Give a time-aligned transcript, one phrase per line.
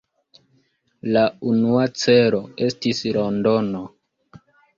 [1.17, 1.21] La
[1.51, 3.85] unua celo estis Londono.